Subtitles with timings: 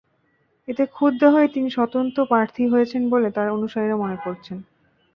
[0.67, 4.57] এতে ক্ষুব্ধ হয়ে তিনি স্বতন্ত্র প্রার্থী হয়েছেন বলে তাঁর অনুসারীরা মনে করছেন।